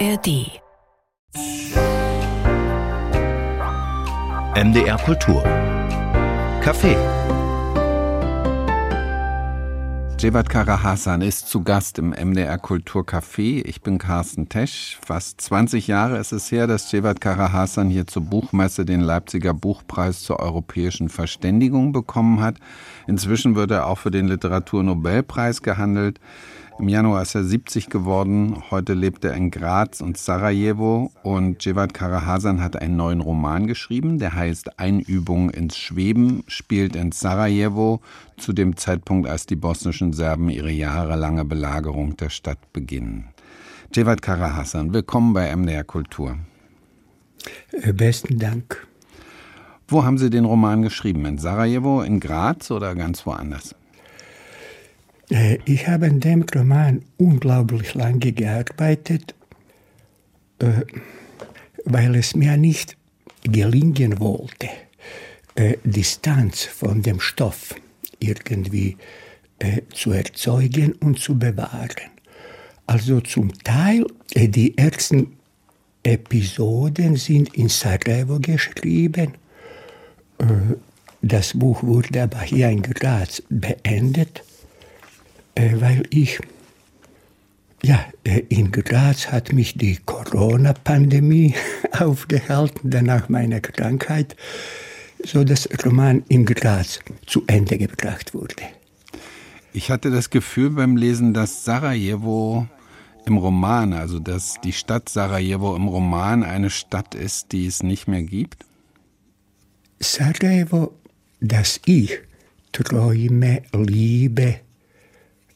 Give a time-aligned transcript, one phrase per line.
[0.00, 0.60] ARD.
[4.56, 5.44] MDR Kultur.
[6.60, 6.96] Café.
[10.18, 13.62] Jevat Karahasan ist zu Gast im MDR Kulturcafé.
[13.66, 14.98] Ich bin Carsten Tesch.
[15.04, 20.22] Fast 20 Jahre ist es her, dass Jevat Karahasan hier zur Buchmesse den Leipziger Buchpreis
[20.22, 22.56] zur europäischen Verständigung bekommen hat.
[23.06, 26.18] Inzwischen wird er auch für den Literaturnobelpreis gehandelt.
[26.80, 28.56] Im Januar ist er 70 geworden.
[28.72, 31.12] Heute lebt er in Graz und Sarajevo.
[31.22, 37.12] Und Jevat Karahasan hat einen neuen Roman geschrieben, der heißt Einübung ins Schweben, spielt in
[37.12, 38.00] Sarajevo
[38.36, 43.28] zu dem Zeitpunkt, als die bosnischen Serben ihre jahrelange Belagerung der Stadt beginnen.
[43.94, 46.38] Jevat Karahasan, willkommen bei MDR Kultur.
[47.70, 48.84] Äh, besten Dank.
[49.86, 51.24] Wo haben Sie den Roman geschrieben?
[51.24, 53.76] In Sarajevo, in Graz oder ganz woanders?
[55.30, 59.34] Äh, ich habe an dem Roman unglaublich lange gearbeitet,
[60.58, 60.82] äh,
[61.84, 62.96] weil es mir nicht
[63.42, 64.68] gelingen wollte,
[65.54, 67.74] äh, Distanz von dem Stoff
[68.18, 68.96] irgendwie
[69.94, 72.10] zu erzeugen und zu bewahren.
[72.86, 75.38] Also zum Teil die ersten
[76.02, 79.34] Episoden sind in Sarajevo geschrieben.
[81.22, 84.42] Das Buch wurde aber hier in Graz beendet
[85.56, 86.40] weil ich,
[87.82, 91.54] ja, äh, in Graz hat mich die Corona-Pandemie
[91.98, 94.36] aufgehalten, danach meine Krankheit,
[95.24, 98.62] so dass Roman in Graz zu Ende gebracht wurde.
[99.72, 102.68] Ich hatte das Gefühl beim Lesen, dass Sarajevo
[103.26, 108.06] im Roman, also dass die Stadt Sarajevo im Roman eine Stadt ist, die es nicht
[108.06, 108.66] mehr gibt?
[110.00, 110.92] Sarajevo,
[111.40, 112.20] das ich
[112.72, 114.60] träume, liebe,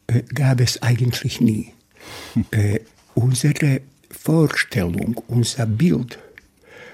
[0.09, 1.73] äh, gab es eigentlich nie.
[2.53, 2.81] Äh,
[3.15, 6.19] unsere Vorstellung, unser Bild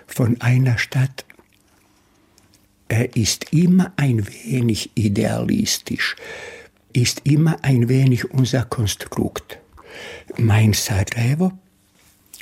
[0.07, 1.25] von einer Stadt
[2.89, 6.17] äh, ist immer ein wenig idealistisch,
[6.92, 9.58] ist immer ein wenig unser Konstrukt.
[10.36, 11.53] Mein Sarajevo,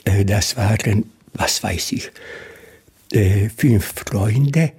[0.05, 2.11] äh, das waren, was weiß ich,
[3.13, 4.73] äh, fünf Freunde,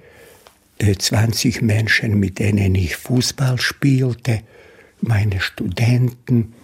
[0.80, 4.42] 20 äh, Menschen, mit denen ich Fußball spielte,
[5.00, 6.54] meine Studenten,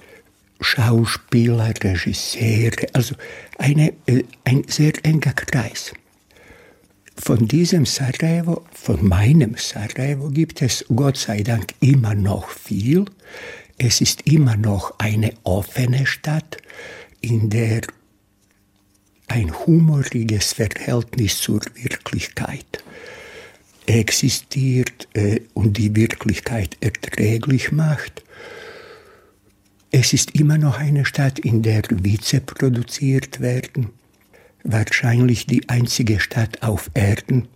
[0.61, 3.15] Schauspieler, Regisseure, also
[3.59, 5.93] eine, äh, ein sehr enger Kreis.
[7.17, 13.05] Von diesem Sarajevo, von meinem Sarajevo gibt es Gott sei Dank immer noch viel.
[13.77, 16.59] Es ist immer noch eine offene Stadt,
[17.21, 17.83] in der
[19.29, 22.83] ein humoriges Verhältnis zur Wirklichkeit
[23.99, 28.25] existiert äh, und die Wirklichkeit erträglich macht.
[29.91, 33.91] Es ist immer noch eine Stadt, in der Witze produziert werden.
[34.63, 37.49] Wahrscheinlich die einzige Stadt auf Erden,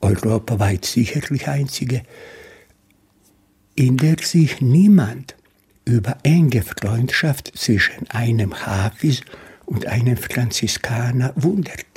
[0.00, 2.02] europaweit sicherlich einzige,
[3.76, 5.36] in der sich niemand
[5.84, 9.20] über enge Freundschaft zwischen einem Hafiz
[9.66, 11.89] und einem Franziskaner wundert.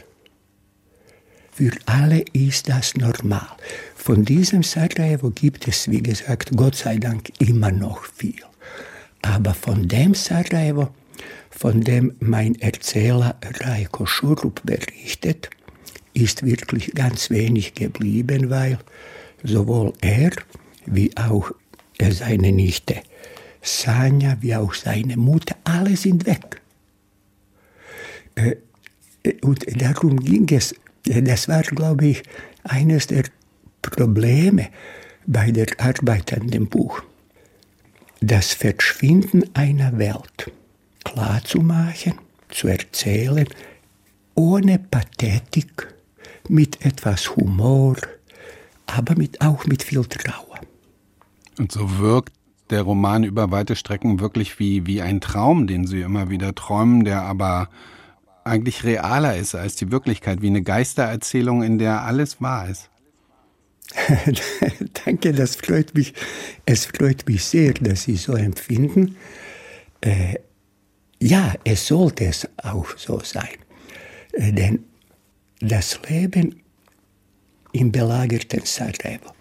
[1.55, 3.47] Für alle ist das normal.
[3.95, 8.41] Von diesem Sarajevo gibt es, wie gesagt, Gott sei Dank immer noch viel.
[9.21, 10.89] Aber von dem Sarajevo,
[11.51, 15.49] von dem mein Erzähler Raiko Schurup berichtet,
[16.13, 18.79] ist wirklich ganz wenig geblieben, weil
[19.43, 20.31] sowohl er
[20.85, 21.51] wie auch
[21.99, 23.01] seine Nichte
[23.63, 26.61] Sanja wie auch seine Mutter, alle sind weg.
[28.35, 28.55] Äh,
[29.41, 30.75] und darum ging es,
[31.05, 32.23] das war, glaube ich,
[32.63, 33.23] eines der
[33.81, 34.69] Probleme
[35.25, 37.01] bei der Arbeit an dem Buch
[38.21, 40.51] das Verschwinden einer Welt
[41.03, 42.13] klarzumachen,
[42.49, 43.47] zu erzählen,
[44.35, 45.93] ohne Pathetik,
[46.49, 47.95] mit etwas Humor,
[48.85, 50.59] aber mit, auch mit viel Trauer.
[51.57, 52.33] Und so wirkt
[52.69, 57.05] der Roman über weite Strecken wirklich wie, wie ein Traum, den Sie immer wieder träumen,
[57.05, 57.69] der aber
[58.43, 62.89] eigentlich realer ist als die Wirklichkeit, wie eine Geistererzählung, in der alles wahr ist.
[65.05, 66.13] Danke, das freut mich.
[66.65, 69.17] Es freut mich sehr, dass Sie so empfinden.
[70.01, 70.35] Äh,
[71.19, 73.47] ja, es sollte es auch so sein.
[74.33, 74.83] Äh, denn
[75.59, 76.61] das Leben
[77.71, 79.33] im belagerten Sarajevo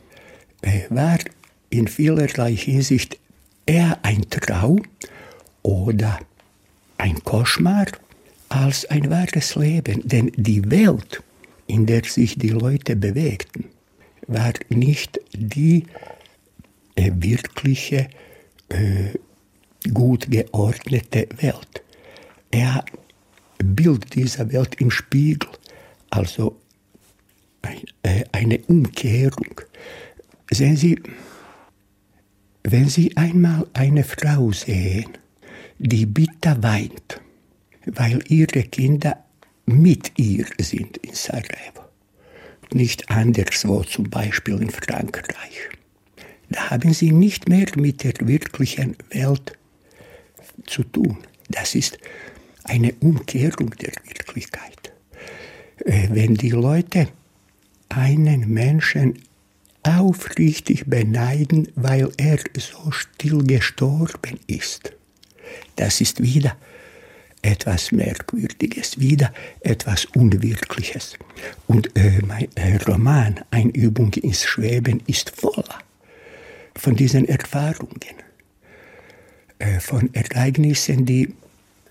[0.62, 1.18] äh, war
[1.70, 3.18] in vielerlei Hinsicht
[3.66, 4.82] eher ein Traum
[5.62, 6.18] oder
[6.98, 7.86] ein Koschmar
[8.52, 10.06] als ein wahres Leben.
[10.06, 11.22] Denn die Welt,
[11.66, 13.64] in der sich die Leute bewegten,
[14.26, 15.86] war nicht die
[16.94, 18.08] äh, wirkliche,
[18.68, 19.18] äh,
[19.92, 21.82] gut geordnete Welt.
[22.50, 22.84] Er
[23.58, 25.48] Bild dieser Welt im Spiegel,
[26.10, 26.60] also
[28.02, 29.60] äh, eine Umkehrung.
[30.50, 31.00] Sehen Sie,
[32.64, 35.10] wenn Sie einmal eine Frau sehen,
[35.78, 37.20] die bitter weint,
[37.86, 39.24] weil ihre Kinder
[39.66, 41.84] mit ihr sind in Sarajevo,
[42.72, 45.70] nicht anderswo, zum Beispiel in Frankreich,
[46.50, 49.58] da haben Sie nicht mehr mit der wirklichen Welt
[50.66, 51.18] zu tun.
[51.48, 51.98] Das ist
[52.64, 54.92] eine Umkehrung der Wirklichkeit.
[55.84, 57.08] Äh, wenn die Leute
[57.88, 59.18] einen Menschen
[59.82, 64.92] aufrichtig beneiden, weil er so still gestorben ist.
[65.76, 66.56] Das ist wieder
[67.42, 71.14] etwas Merkwürdiges, wieder etwas Unwirkliches.
[71.66, 75.80] Und äh, mein äh, Roman Einübung ins Schweben ist voller
[76.76, 78.16] von diesen Erfahrungen,
[79.58, 81.34] äh, von Ereignissen, die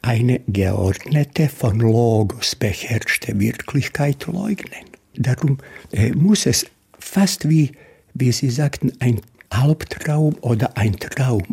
[0.01, 4.86] eine geordnete, von Logos beherrschte Wirklichkeit leugnen.
[5.15, 5.57] Darum
[5.92, 6.65] äh, muss es
[6.98, 7.71] fast wie,
[8.13, 11.44] wie Sie sagten, ein Albtraum oder ein Traum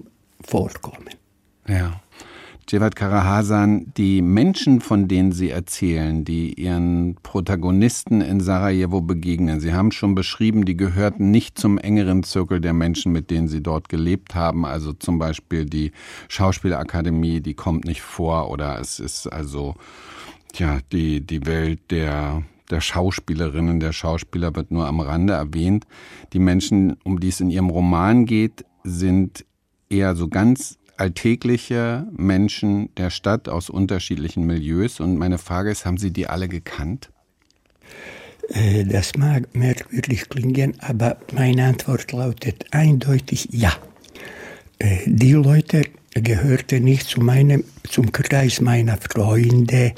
[0.40, 1.14] vorkommen.
[1.66, 2.00] Ja.
[2.68, 9.72] Cevat Karahasan, die Menschen, von denen Sie erzählen, die Ihren Protagonisten in Sarajevo begegnen, Sie
[9.72, 13.88] haben schon beschrieben, die gehörten nicht zum engeren Zirkel der Menschen, mit denen Sie dort
[13.88, 14.66] gelebt haben.
[14.66, 15.92] Also zum Beispiel die
[16.28, 19.74] Schauspielakademie, die kommt nicht vor oder es ist also,
[20.56, 25.86] ja, die, die Welt der der Schauspielerinnen, der Schauspieler wird nur am Rande erwähnt.
[26.34, 29.46] Die Menschen, um die es in ihrem Roman geht, sind
[29.88, 35.00] eher so ganz alltägliche Menschen der Stadt aus unterschiedlichen Milieus.
[35.00, 37.10] Und meine Frage ist, haben Sie die alle gekannt?
[38.48, 43.72] Äh, das mag merkwürdig klingen, aber meine Antwort lautet eindeutig ja.
[44.78, 45.82] Äh, die Leute
[46.14, 49.94] gehörten nicht zu meinem, zum Kreis meiner Freunde,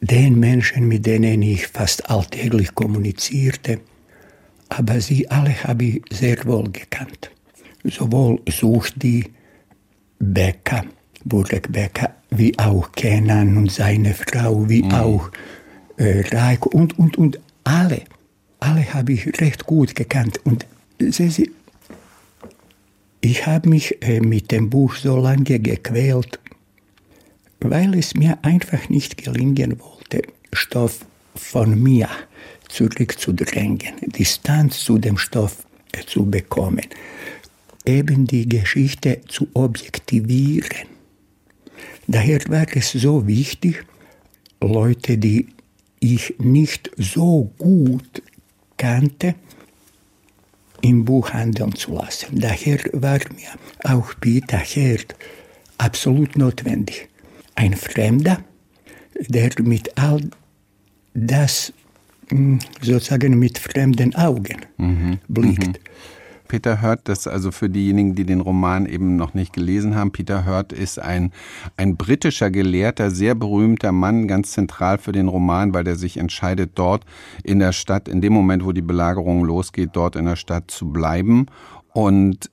[0.00, 3.80] den Menschen, mit denen ich fast alltäglich kommunizierte,
[4.68, 7.30] aber sie alle habe ich sehr wohl gekannt.
[7.84, 9.30] Sowohl Suchdi,
[10.22, 10.84] Becker,
[11.24, 14.92] Burek Becker, wie auch Kenan und seine Frau, wie mhm.
[14.92, 15.30] auch
[15.96, 18.02] äh, Reiko und, und, und alle.
[18.60, 20.40] Alle habe ich recht gut gekannt.
[20.44, 20.64] Und
[21.00, 21.50] Sie,
[23.20, 26.38] ich habe mich äh, mit dem Buch so lange gequält,
[27.58, 30.22] weil es mir einfach nicht gelingen wollte,
[30.52, 31.04] Stoff
[31.34, 32.08] von mir
[32.68, 35.66] zurückzudrängen, Distanz zu dem Stoff
[36.06, 36.86] zu bekommen,
[37.84, 40.88] eben die Geschichte zu objektivieren.
[42.06, 43.84] Daher war es so wichtig,
[44.60, 45.48] Leute, die
[46.00, 48.22] ich nicht so gut
[48.76, 49.34] kannte,
[50.80, 52.40] im Buch handeln zu lassen.
[52.40, 53.52] Daher war mir
[53.84, 55.14] auch Peter Herd
[55.78, 57.08] absolut notwendig
[57.54, 58.42] ein Fremder,
[59.14, 60.28] der mit all
[61.14, 61.72] das
[62.28, 65.18] hm, sozusagen mit fremden Augen mhm.
[65.28, 65.66] blickt.
[65.66, 65.74] Mhm.
[66.52, 70.44] Peter Hört, das also für diejenigen, die den Roman eben noch nicht gelesen haben, Peter
[70.44, 71.32] Hört ist ein,
[71.78, 76.72] ein britischer Gelehrter, sehr berühmter Mann, ganz zentral für den Roman, weil der sich entscheidet,
[76.74, 77.06] dort
[77.42, 80.92] in der Stadt, in dem Moment, wo die Belagerung losgeht, dort in der Stadt zu
[80.92, 81.46] bleiben.
[81.94, 82.50] Und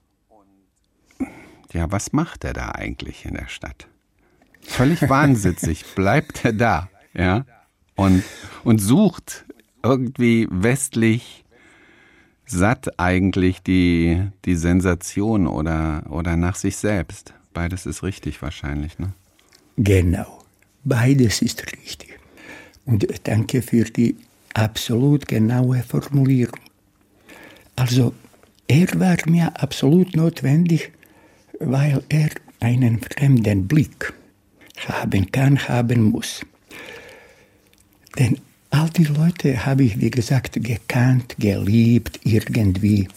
[1.74, 3.90] ja, was macht er da eigentlich in der Stadt?
[4.62, 7.44] völlig wahnsitzig, bleibt er da, ja,
[7.96, 8.24] und,
[8.64, 9.44] und sucht
[9.84, 11.44] irgendwie westlich
[12.52, 17.34] satt eigentlich die, die Sensation oder, oder nach sich selbst.
[17.54, 19.14] Beides ist richtig wahrscheinlich, ne?
[19.78, 20.44] Genau,
[20.84, 22.20] beides ist richtig.
[22.86, 24.16] Und danke für die
[24.54, 26.60] absolut genaue Formulierung.
[27.76, 28.14] Also,
[28.68, 30.92] er war mir absolut notwendig,
[31.60, 32.30] weil er
[32.60, 34.14] einen fremden Blick
[34.88, 36.42] haben kann, haben muss.
[38.18, 43.08] Denn all die Leute habe ich, wie gesagt, gekannt, geliebt, irgendwie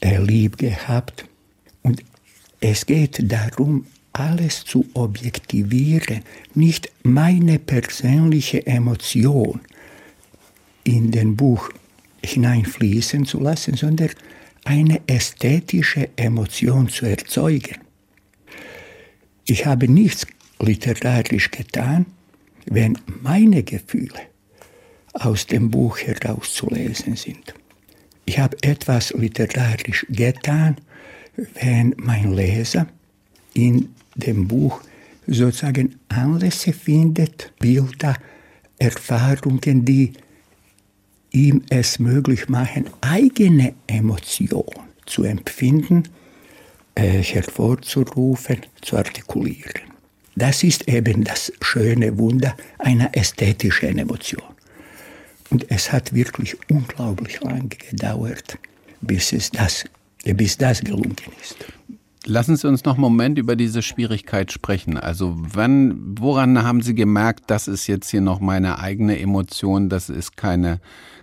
[0.00, 1.24] lieb gehabt.
[1.82, 2.02] Und
[2.60, 6.22] es geht darum, alles zu objektivieren,
[6.54, 9.60] nicht meine persönliche Emotion
[10.84, 11.70] in den Buch
[12.24, 14.10] hineinfließen zu lassen, sondern
[14.64, 17.78] eine ästhetische Emotion zu erzeugen.
[19.44, 20.26] Ich habe nichts
[20.60, 22.06] literarisch getan,
[22.66, 24.31] wenn meine Gefühle
[25.12, 27.54] aus dem Buch herauszulesen sind.
[28.24, 30.76] Ich habe etwas literarisch getan,
[31.60, 32.86] wenn mein Leser
[33.54, 34.80] in dem Buch
[35.26, 38.16] sozusagen Anlässe findet, Bilder,
[38.78, 40.12] Erfahrungen, die
[41.30, 46.04] ihm es möglich machen, eigene Emotionen zu empfinden,
[46.94, 49.92] äh, hervorzurufen, zu artikulieren.
[50.34, 54.51] das ist eben das schöne Wunder einer ästhetischen Emotion.
[55.52, 58.58] Und es hat wirklich unglaublich lange gedauert,
[59.02, 59.84] bis, es das,
[60.24, 61.56] bis das gelungen ist.
[62.24, 64.96] Lassen Sie uns noch einen Moment über diese Schwierigkeit sprechen.
[64.96, 70.08] Also wann, woran haben Sie gemerkt, das ist jetzt hier noch meine eigene Emotion, das
[70.08, 70.80] ist keine,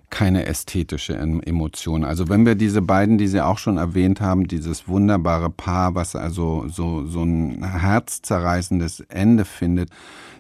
[0.10, 2.04] keine ästhetische Emotion.
[2.04, 6.16] Also wenn wir diese beiden, die Sie auch schon erwähnt haben, dieses wunderbare Paar, was
[6.16, 9.90] also so, so ein herzzerreißendes Ende findet,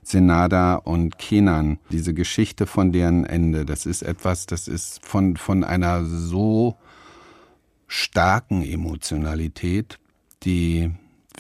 [0.01, 5.63] Senada und Kenan, diese Geschichte von deren Ende, das ist etwas, das ist von, von
[5.63, 6.75] einer so
[7.87, 9.99] starken Emotionalität
[10.43, 10.91] die,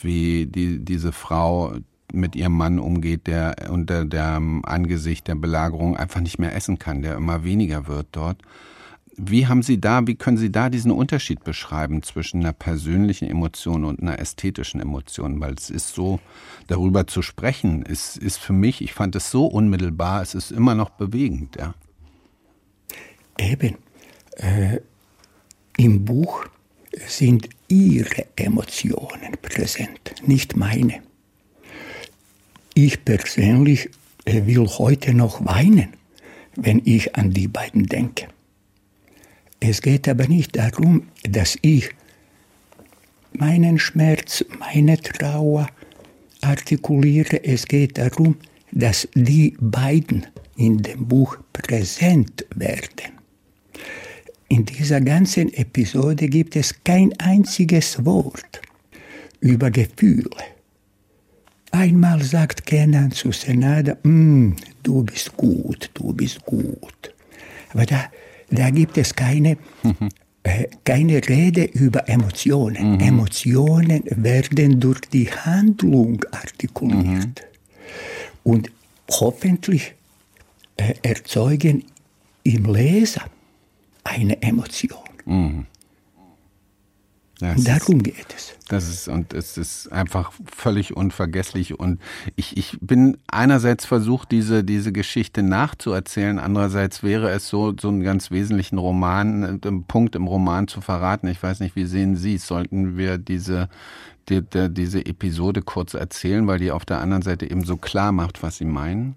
[0.01, 1.73] wie die, diese Frau
[2.13, 7.01] mit ihrem Mann umgeht, der unter dem Angesicht der Belagerung einfach nicht mehr essen kann,
[7.01, 8.41] der immer weniger wird dort.
[9.21, 13.83] Wie haben Sie da, wie können Sie da diesen Unterschied beschreiben zwischen einer persönlichen Emotion
[13.83, 15.41] und einer ästhetischen Emotion?
[15.41, 16.21] Weil es ist so,
[16.67, 20.73] darüber zu sprechen, ist, ist für mich, ich fand es so unmittelbar, es ist immer
[20.73, 21.73] noch bewegend, ja.
[23.37, 23.75] Eben.
[24.37, 24.79] Äh,
[25.77, 26.45] Im Buch
[27.07, 31.01] sind ihre Emotionen präsent, nicht meine.
[32.73, 33.89] Ich persönlich
[34.25, 35.89] äh, will heute noch weinen,
[36.55, 38.27] wenn ich an die beiden denke.
[39.59, 41.89] Es geht aber nicht darum, dass ich
[43.33, 45.67] meinen Schmerz, meine Trauer
[46.41, 47.43] artikuliere.
[47.43, 48.37] Es geht darum,
[48.71, 53.19] dass die beiden in dem Buch präsent werden.
[54.47, 58.61] In dieser ganzen Episode gibt es kein einziges Wort
[59.39, 60.29] über Gefühle.
[61.71, 67.13] Einmal sagt Kenan zu Senada, mm, du bist gut, du bist gut.
[67.73, 68.05] Aber da,
[68.49, 70.09] da gibt es keine, mhm.
[70.43, 72.93] äh, keine Rede über Emotionen.
[72.93, 72.99] Mhm.
[72.99, 77.05] Emotionen werden durch die Handlung artikuliert.
[77.05, 78.51] Mhm.
[78.51, 78.71] Und
[79.11, 79.93] hoffentlich
[80.77, 81.83] äh, erzeugen
[82.43, 83.25] im Leser
[84.03, 85.67] eine Emotion.
[87.41, 87.63] Mhm.
[87.63, 88.53] Darum geht es.
[88.67, 91.79] Das ist, und es ist einfach völlig unvergesslich.
[91.79, 92.01] Und
[92.35, 96.39] ich, ich bin einerseits versucht, diese, diese Geschichte nachzuerzählen.
[96.39, 101.27] Andererseits wäre es so, so einen ganz wesentlichen Roman, einen Punkt im Roman zu verraten.
[101.27, 102.47] Ich weiß nicht, wie sehen Sie es?
[102.47, 103.69] Sollten wir diese,
[104.27, 108.11] die, die, diese Episode kurz erzählen, weil die auf der anderen Seite eben so klar
[108.11, 109.15] macht, was Sie meinen?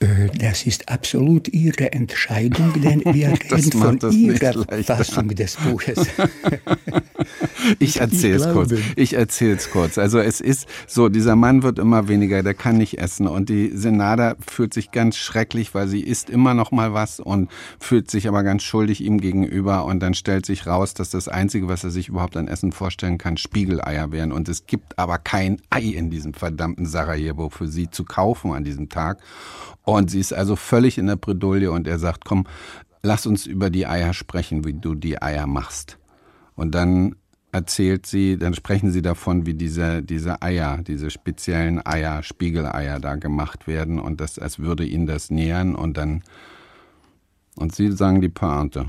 [0.00, 5.98] Äh, das ist absolut Ihre Entscheidung, denn wir reden von Ihrer Fassung des Buches.
[7.78, 8.74] ich erzähle es kurz.
[8.96, 9.98] Ich erzähle es kurz.
[9.98, 13.70] Also es ist so, dieser Mann wird immer weniger, der kann nicht essen und die
[13.74, 18.28] Senada fühlt sich ganz schrecklich, weil sie isst immer noch mal was und fühlt sich
[18.28, 21.90] aber ganz schuldig ihm gegenüber und dann stellt sich raus, dass das Einzige, was er
[21.90, 26.10] sich überhaupt an Essen vorstellen kann, Spiegeleier wären und es gibt aber kein Ei in
[26.10, 29.18] diesem verdammten Sarajevo für sie zu kaufen an diesem Tag.
[29.84, 32.46] Und sie ist also völlig in der Bredouille und er sagt, komm,
[33.02, 35.98] lass uns über die Eier sprechen, wie du die Eier machst.
[36.56, 37.16] Und dann
[37.52, 43.14] erzählt sie, dann sprechen sie davon, wie diese, diese Eier, diese speziellen Eier, Spiegeleier da
[43.14, 46.24] gemacht werden und das, als würde ihnen das nähern und dann,
[47.54, 48.86] und sie sagen die Pointe.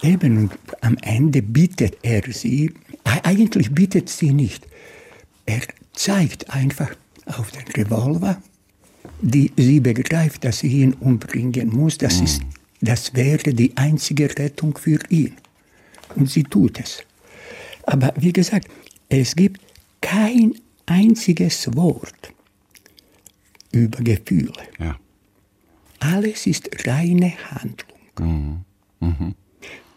[0.00, 2.72] Eben, und am Ende bittet er sie,
[3.04, 4.66] eigentlich bittet sie nicht,
[5.44, 5.60] er
[5.92, 6.90] zeigt einfach
[7.26, 8.40] auf den Revolver
[9.20, 11.98] die, sie begreift, dass sie ihn umbringen muss.
[11.98, 12.24] Das, mhm.
[12.24, 12.42] ist,
[12.80, 15.34] das wäre die einzige Rettung für ihn.
[16.16, 17.02] Und sie tut es.
[17.84, 18.68] Aber wie gesagt,
[19.08, 19.60] es gibt
[20.00, 20.54] kein
[20.86, 22.32] einziges Wort
[23.72, 24.52] über Gefühle.
[24.78, 24.98] Ja.
[26.00, 28.64] Alles ist reine Handlung.
[29.00, 29.08] Mhm.
[29.08, 29.34] Mhm.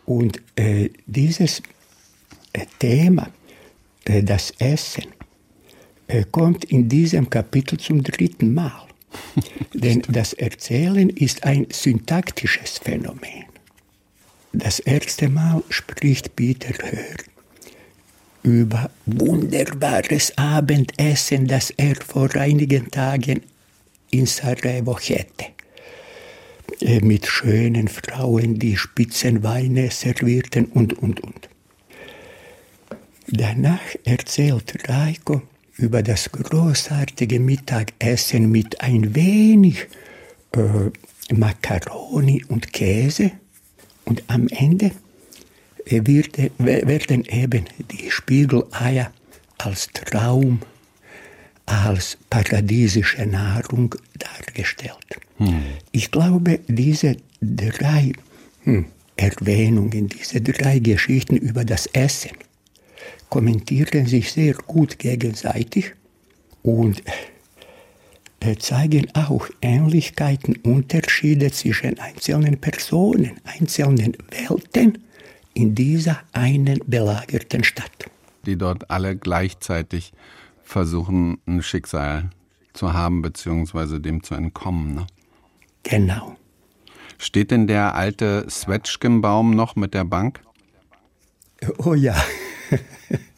[0.05, 1.62] Und äh, dieses
[2.51, 3.29] äh, Thema,
[4.05, 5.05] äh, das Essen,
[6.07, 8.88] äh, kommt in diesem Kapitel zum dritten Mal.
[9.74, 13.46] Denn das Erzählen ist ein syntaktisches Phänomen.
[14.51, 17.15] Das erste Mal spricht Peter Hör
[18.43, 23.41] über wunderbares Abendessen, das er vor einigen Tagen
[24.12, 25.46] in Sarajevo hätte.
[26.82, 31.50] Äh, mit schönen Frauen, die Spitzenweine servierten und, und, und.
[33.27, 35.41] Danach erzählt Raiko
[35.77, 39.87] über das großartige Mittagessen mit ein wenig
[40.51, 43.31] äh, Macaroni und Käse.
[44.05, 44.91] Und am Ende
[45.85, 49.11] äh, wird, werden eben die Spiegeleier
[49.57, 50.59] als Traum,
[51.65, 55.17] als paradiesische Nahrung dargestellt.
[55.37, 55.63] Hm.
[55.91, 58.11] Ich glaube, diese drei
[58.63, 62.31] hm, Erwähnungen, diese drei Geschichten über das Essen,
[63.33, 65.95] kommentieren sich sehr gut gegenseitig
[66.61, 67.01] und
[68.41, 74.99] äh, zeigen auch Ähnlichkeiten, Unterschiede zwischen einzelnen Personen, einzelnen Welten
[75.55, 78.05] in dieser einen belagerten Stadt.
[78.45, 80.13] Die dort alle gleichzeitig
[80.61, 82.29] versuchen, ein Schicksal
[82.73, 84.93] zu haben, beziehungsweise dem zu entkommen.
[84.93, 85.07] Ne?
[85.81, 86.35] Genau.
[87.17, 90.39] Steht denn der alte Swetschgenbaum noch mit der Bank?
[91.79, 92.15] Oh ja.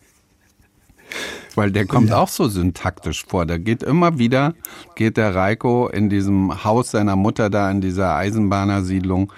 [1.55, 2.17] Weil der kommt ja.
[2.17, 3.45] auch so syntaktisch vor.
[3.45, 4.53] Da geht immer wieder,
[4.95, 9.31] geht der Reiko in diesem Haus seiner Mutter da in dieser Eisenbahnersiedlung,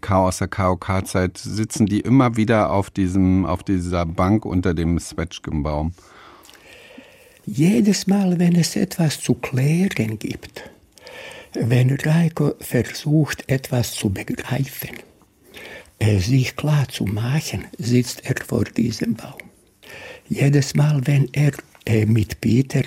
[0.00, 5.92] Chaos der KOK-Zeit, sitzen die immer wieder auf diesem, auf dieser Bank unter dem Swetschgenbaum.
[7.46, 10.62] Jedes Mal, wenn es etwas zu klären gibt,
[11.54, 14.90] wenn Reiko versucht, etwas zu begreifen,
[15.98, 19.43] äh, sich klar zu machen, sitzt er vor diesem Baum.
[20.28, 21.52] Jedes Mal, wenn er
[21.86, 22.82] äh, mit Peter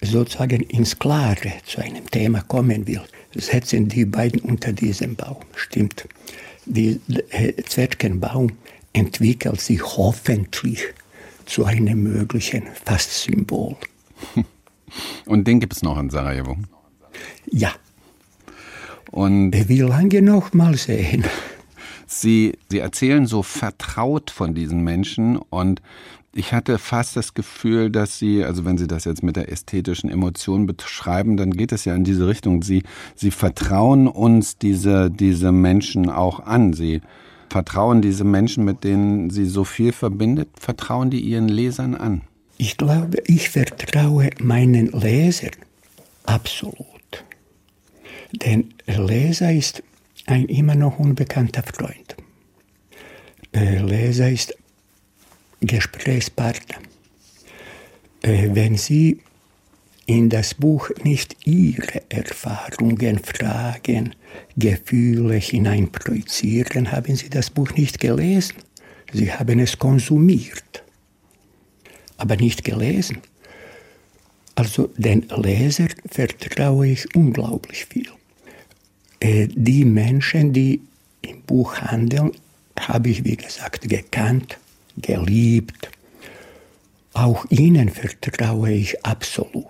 [0.00, 3.02] sozusagen ins Klare zu einem Thema kommen will,
[3.34, 5.36] setzen die beiden unter diesem Baum.
[5.54, 6.08] Stimmt.
[6.64, 6.96] Der
[7.30, 8.52] äh, Zwetschgenbaum
[8.92, 10.82] entwickelt sich hoffentlich
[11.46, 13.76] zu einem möglichen Fastsymbol.
[15.26, 16.56] Und den gibt es noch in Sarajevo?
[17.46, 17.72] Ja.
[19.10, 21.24] Und wie lange noch mal sehen?
[22.06, 25.80] Sie, Sie erzählen so vertraut von diesen Menschen und
[26.32, 30.10] ich hatte fast das Gefühl, dass Sie, also wenn Sie das jetzt mit der ästhetischen
[30.10, 32.62] Emotion beschreiben, dann geht es ja in diese Richtung.
[32.62, 32.84] Sie,
[33.16, 36.72] Sie vertrauen uns diese, diese Menschen auch an.
[36.72, 37.00] Sie
[37.48, 42.22] vertrauen diese Menschen, mit denen Sie so viel verbindet, vertrauen die Ihren Lesern an.
[42.58, 45.50] Ich glaube, ich vertraue meinen Lesern
[46.26, 46.76] absolut.
[48.32, 49.82] Denn Leser ist
[50.26, 52.16] ein immer noch unbekannter Freund.
[53.52, 54.54] Leser ist
[55.60, 56.76] Gesprächspartner.
[58.22, 59.20] Wenn Sie
[60.06, 64.14] in das Buch nicht Ihre Erfahrungen, Fragen,
[64.56, 68.56] Gefühle hineinprojizieren, haben Sie das Buch nicht gelesen.
[69.12, 70.82] Sie haben es konsumiert
[72.20, 73.18] aber nicht gelesen.
[74.54, 78.08] Also den Leser vertraue ich unglaublich viel.
[79.20, 80.82] Äh, die Menschen, die
[81.22, 82.32] im Buch handeln,
[82.78, 84.58] habe ich, wie gesagt, gekannt,
[84.96, 85.90] geliebt.
[87.12, 89.66] Auch ihnen vertraue ich absolut.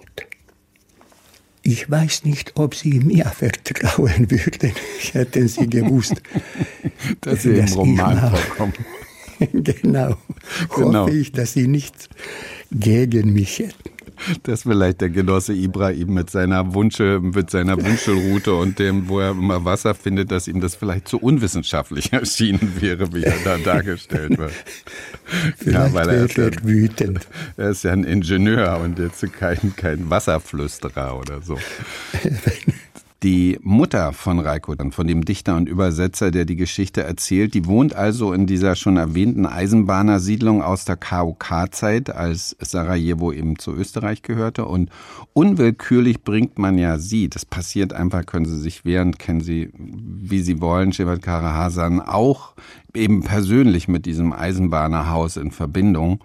[1.63, 4.73] Ich weiß nicht, ob sie mir vertrauen würden,
[5.13, 6.23] hätten sie gewusst,
[7.21, 8.73] dass sie im Roman vorkommen.
[9.53, 10.17] genau.
[10.75, 11.05] genau.
[11.05, 12.09] Hoffe ich, dass sie nichts
[12.71, 13.91] gegen mich hätten.
[14.43, 19.31] Dass vielleicht der Genosse Ibrahim mit seiner Wunsche, mit seiner Wunschelroute und dem, wo er
[19.31, 24.39] immer Wasser findet, dass ihm das vielleicht zu unwissenschaftlich erschienen wäre, wie er da dargestellt
[24.39, 24.53] wird.
[25.57, 27.27] Vielleicht ja, weil er, ist ja, wütend.
[27.57, 31.57] Er ist ja ein Ingenieur und jetzt kein, kein Wasserflüsterer oder so.
[33.23, 37.67] Die Mutter von Reiko, dann von dem Dichter und Übersetzer, der die Geschichte erzählt, die
[37.67, 44.23] wohnt also in dieser schon erwähnten Eisenbahnersiedlung aus der KOK-Zeit, als Sarajevo eben zu Österreich
[44.23, 44.65] gehörte.
[44.65, 44.89] Und
[45.35, 50.41] unwillkürlich bringt man ja sie, das passiert einfach, können Sie sich wehren, kennen Sie, wie
[50.41, 52.55] Sie wollen, Shevat Kara Hasan, auch
[52.95, 56.21] eben persönlich mit diesem Eisenbahnerhaus in Verbindung.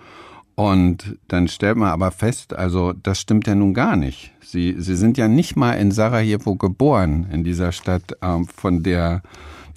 [0.56, 4.32] Und dann stellt man aber fest, also das stimmt ja nun gar nicht.
[4.42, 9.22] Sie, Sie sind ja nicht mal in Sarajevo geboren, in dieser Stadt, ähm, von der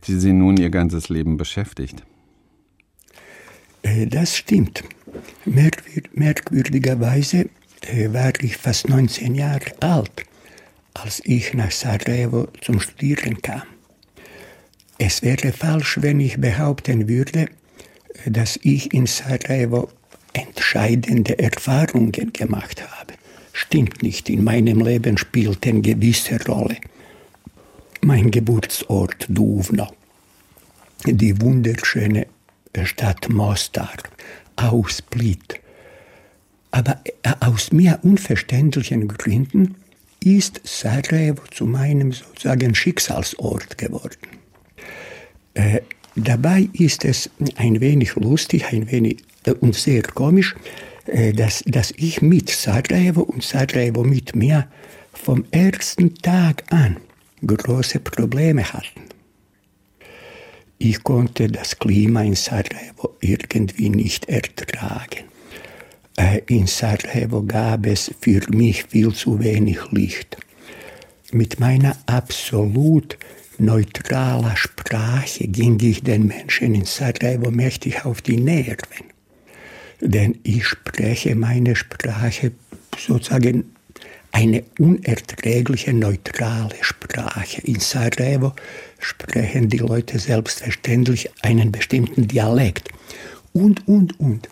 [0.06, 2.04] die Sie nun Ihr ganzes Leben beschäftigt.
[3.82, 4.84] Äh, das stimmt.
[5.44, 7.48] merkwürdigerweise
[7.82, 10.24] äh, war ich fast 19 Jahre alt,
[10.94, 13.62] als ich nach Sarajevo zum Studieren kam.
[14.98, 17.48] Es wäre falsch, wenn ich behaupten würde,
[18.24, 19.88] äh, dass ich in Sarajevo
[20.32, 23.14] entscheidende Erfahrungen gemacht habe.
[23.52, 26.76] Stimmt nicht, in meinem Leben spielt eine gewisse Rolle.
[28.02, 29.88] Mein Geburtsort Duvno,
[31.04, 32.26] die wunderschöne
[32.84, 33.96] Stadt Mostar,
[34.56, 35.60] aus Split.
[36.70, 39.76] Aber äh, aus mir unverständlichen Gründen
[40.22, 44.18] ist Sarajevo zu meinem sozusagen Schicksalsort geworden.
[45.54, 45.80] Äh,
[46.14, 50.54] dabei ist es ein wenig lustig, ein wenig äh, und sehr komisch,
[51.06, 54.68] äh, dass, dass ich mit Sarajevo und Sarajevo mit mir
[55.12, 56.96] vom ersten Tag an
[57.46, 59.02] große Probleme hatten.
[60.78, 65.24] Ich konnte das Klima in Sarajevo irgendwie nicht ertragen.
[66.16, 70.36] Äh, in Sarajevo gab es für mich viel zu wenig Licht.
[71.32, 73.18] Mit meiner absolut
[73.58, 79.17] neutralen Sprache ging ich den Menschen in Sarajevo mächtig auf die Nerven
[80.00, 82.52] denn ich spreche meine Sprache
[82.98, 83.64] sozusagen
[84.32, 87.60] eine unerträgliche neutrale Sprache.
[87.62, 88.52] In Sarajevo
[88.98, 92.90] sprechen die Leute selbstverständlich einen bestimmten Dialekt.
[93.52, 94.48] Und, und, und.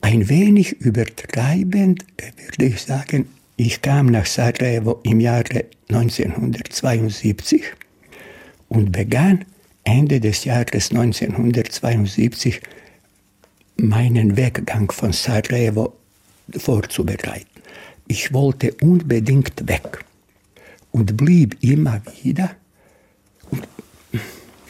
[0.00, 2.04] Ein wenig übertreibend
[2.36, 7.64] würde ich sagen, ich kam nach Sarajevo im Jahre 1972
[8.68, 9.44] und begann
[9.84, 12.60] Ende des Jahres 1972
[13.76, 15.94] meinen Weggang von Sarajevo
[16.56, 17.46] vorzubereiten.
[18.08, 20.04] Ich wollte unbedingt weg
[20.92, 22.50] und blieb immer wieder.
[23.50, 23.66] Und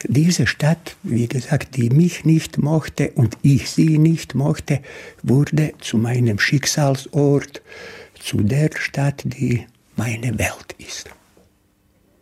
[0.04, 4.80] diese Stadt, wie gesagt, die mich nicht mochte und ich sie nicht mochte,
[5.22, 7.62] wurde zu meinem Schicksalsort,
[8.18, 9.66] zu der Stadt, die
[9.96, 11.10] meine Welt ist.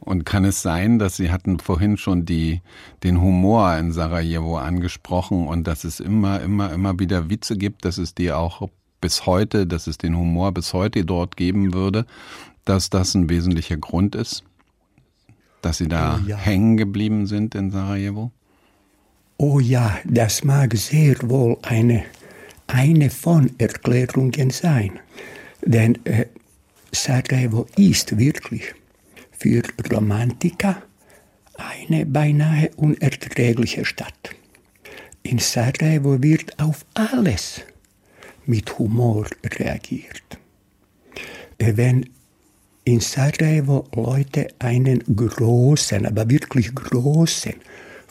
[0.04, 2.60] Und kann es sein, dass Sie hatten vorhin schon die,
[3.02, 7.96] den Humor in Sarajevo angesprochen und dass es immer, immer, immer wieder Witze gibt, dass
[7.96, 8.68] es die auch
[9.00, 12.04] bis heute, dass es den Humor bis heute dort geben würde,
[12.66, 14.44] dass das ein wesentlicher Grund ist,
[15.62, 16.36] dass Sie da oh ja.
[16.36, 18.30] hängen geblieben sind in Sarajevo?
[19.38, 22.04] Oh ja, das mag sehr wohl eine,
[22.66, 25.00] eine von Erklärungen sein.
[25.64, 26.26] Denn äh,
[26.92, 28.74] Sarajevo ist wirklich
[29.44, 30.82] für Romantiker
[31.58, 34.30] eine beinahe unerträgliche Stadt.
[35.22, 37.60] In Sarajevo wird auf alles
[38.46, 40.38] mit Humor reagiert.
[41.58, 42.08] Wenn
[42.84, 47.56] in Sarajevo Leute einen großen, aber wirklich großen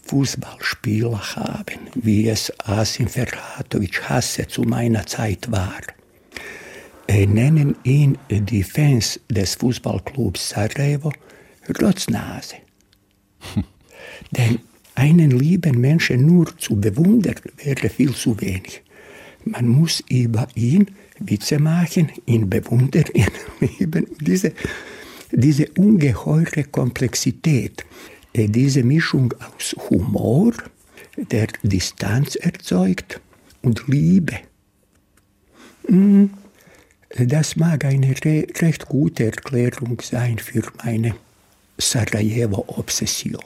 [0.03, 5.81] Fußballspieler haben, wie es Asim Ferhatovic Hasse zu meiner Zeit war,
[7.09, 11.11] nennen ihn die Fans des Fußballclubs Sarajevo
[11.81, 12.55] Rotznase.
[14.31, 14.59] Denn
[14.95, 18.81] einen lieben Menschen nur zu bewundern wäre viel zu wenig.
[19.45, 20.87] Man muss über ihn
[21.19, 23.27] Witze machen, ihn bewundern, ihn
[23.59, 24.07] lieben.
[24.19, 24.53] Diese,
[25.31, 27.85] diese ungeheure Komplexität,
[28.33, 30.53] äh, diese Mischung aus Humor,
[31.17, 33.19] der Distanz erzeugt,
[33.63, 34.39] und Liebe.
[35.87, 36.25] Mm,
[37.15, 38.15] das mag eine
[38.62, 41.15] recht gute Erklärung sein für meine
[41.78, 43.41] Sarajevo-Obsession.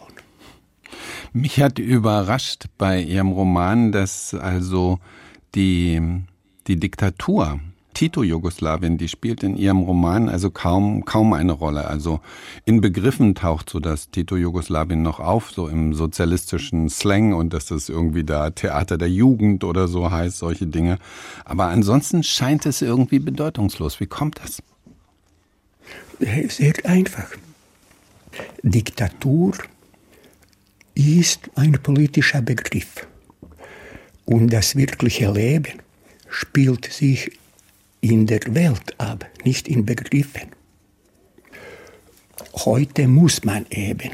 [1.33, 4.99] Mich hat überrascht bei Ihrem Roman, dass also
[5.55, 6.01] die,
[6.67, 7.59] die Diktatur,
[7.97, 11.87] Tito-Jugoslawien, die spielt in ihrem Roman also kaum, kaum eine Rolle.
[11.87, 12.19] Also
[12.63, 17.89] in Begriffen taucht so das Tito-Jugoslawien noch auf, so im sozialistischen Slang und dass das
[17.89, 20.99] irgendwie da Theater der Jugend oder so heißt, solche Dinge.
[21.43, 23.99] Aber ansonsten scheint es irgendwie bedeutungslos.
[23.99, 24.61] Wie kommt das?
[26.19, 27.31] Sehr einfach.
[28.61, 29.53] Diktatur
[30.93, 33.07] ist ein politischer Begriff.
[34.25, 35.81] Und das wirkliche Leben
[36.29, 37.31] spielt sich
[38.01, 40.49] in der Welt ab, nicht in Begriffen.
[42.53, 44.11] Heute muss man eben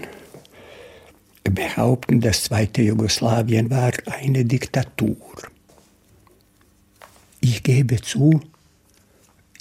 [1.44, 5.18] behaupten, das zweite Jugoslawien war eine Diktatur.
[7.42, 8.40] Ich gebe zu,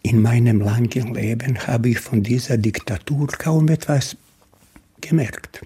[0.03, 4.17] in meinem langen Leben habe ich von dieser Diktatur kaum etwas
[5.01, 5.65] gemerkt.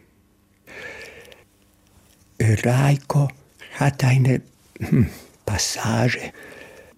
[2.40, 3.28] Raiko
[3.74, 4.42] hat eine
[4.78, 5.08] hm,
[5.44, 6.32] Passage,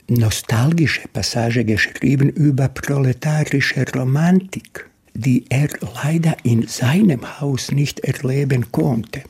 [0.08, 5.68] nostalgische Passage geschrieben über proletarische Romantik, die er
[6.02, 9.22] leider in seinem Haus nicht erleben konnte.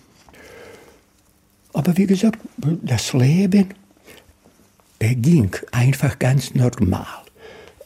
[1.73, 2.38] Aber wie gesagt,
[2.83, 3.69] das Leben
[5.01, 7.07] ging einfach ganz normal.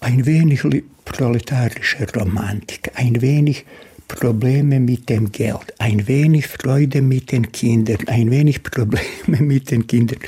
[0.00, 0.62] Ein wenig
[1.04, 3.64] proletarische Romantik, ein wenig
[4.08, 9.86] Probleme mit dem Geld, ein wenig Freude mit den Kindern, ein wenig Probleme mit den
[9.86, 10.18] Kindern.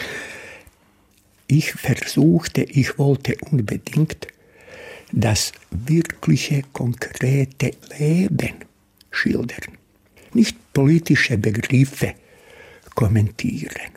[1.57, 4.27] Ich versuchte, ich wollte unbedingt
[5.13, 8.57] das wirkliche, konkrete Leben
[9.13, 9.79] schildern,
[10.33, 12.15] nicht politische Begriffe
[12.97, 13.93] kommentieren.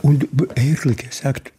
[0.00, 1.52] Und ehrlich gesagt,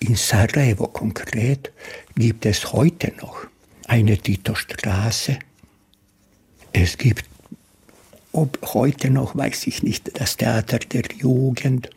[0.00, 1.70] in Sarajevo konkret
[2.16, 3.46] gibt es heute noch
[3.86, 5.38] eine Tito-Straße,
[6.72, 7.24] es gibt,
[8.32, 11.88] ob heute noch, weiß ich nicht, das Theater der Jugend.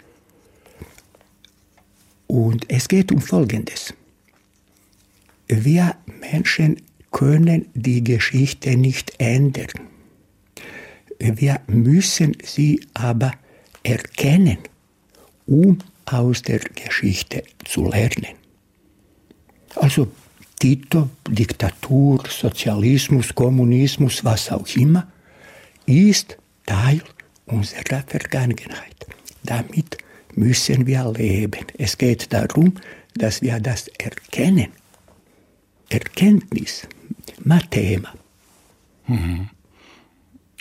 [2.32, 3.94] Und es geht um Folgendes.
[5.50, 6.78] Wir Menschen
[7.12, 9.67] können die Geschichte nicht ändern.
[11.20, 13.34] Wir müssen sie aber
[13.84, 14.60] erkennen,
[15.46, 18.36] um aus der Geschichte zu lernen.
[19.76, 20.08] Also
[20.58, 25.06] Tito, Diktatur, Sozialismus, Kommunismus, was auch immer,
[25.86, 27.02] ist Teil
[27.46, 29.06] unserer Vergangenheit.
[29.44, 29.98] Damit
[30.36, 31.65] müssen wir leben.
[31.78, 32.76] Es geht darum,
[33.15, 34.67] dass wir das erkennen
[35.91, 36.88] Erkenntnis,
[37.44, 38.13] Mathema.
[39.08, 39.50] Mhm.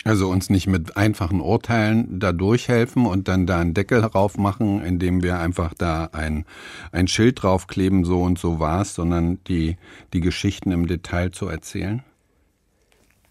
[0.03, 4.83] Also uns nicht mit einfachen Urteilen da durchhelfen und dann da einen Deckel drauf machen,
[4.83, 6.45] indem wir einfach da ein,
[6.91, 9.77] ein Schild draufkleben, so und so war's, sondern die,
[10.11, 12.03] die Geschichten im Detail zu erzählen?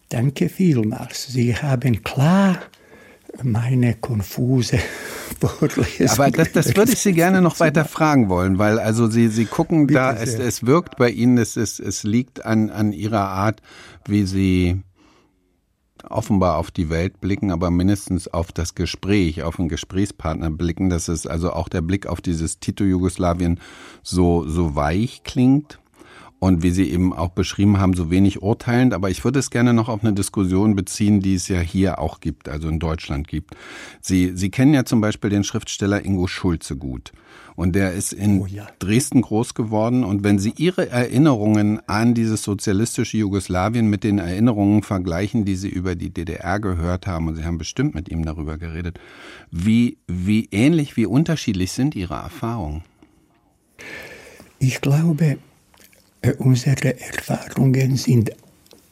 [0.09, 1.27] Danke vielmals.
[1.27, 2.59] Sie haben klar
[3.43, 4.79] meine konfuse
[5.41, 6.09] Vorlesung.
[6.09, 9.47] Aber das, das würde ich Sie gerne noch weiter fragen wollen, weil also Sie, Sie
[9.47, 13.29] gucken Bitte da, es, es wirkt bei Ihnen, es, es, es liegt an, an Ihrer
[13.29, 13.63] Art,
[14.07, 14.83] wie Sie
[16.09, 21.09] offenbar auf die Welt blicken, aber mindestens auf das Gespräch, auf einen Gesprächspartner blicken, dass
[21.09, 23.61] es also auch der Blick auf dieses Tito-Jugoslawien
[24.03, 25.80] so, so weich klingt
[26.41, 28.95] und wie Sie eben auch beschrieben haben, so wenig urteilend.
[28.95, 32.19] Aber ich würde es gerne noch auf eine Diskussion beziehen, die es ja hier auch
[32.19, 33.55] gibt, also in Deutschland gibt.
[34.01, 37.13] Sie, Sie kennen ja zum Beispiel den Schriftsteller Ingo Schulze gut.
[37.57, 38.67] Und der ist in oh ja.
[38.79, 40.03] Dresden groß geworden.
[40.03, 45.69] Und wenn Sie Ihre Erinnerungen an dieses sozialistische Jugoslawien mit den Erinnerungen vergleichen, die Sie
[45.69, 48.99] über die DDR gehört haben, und Sie haben bestimmt mit ihm darüber geredet,
[49.51, 52.83] wie, wie ähnlich, wie unterschiedlich sind Ihre Erfahrungen?
[54.59, 55.37] Ich glaube,
[56.39, 58.31] unsere Erfahrungen sind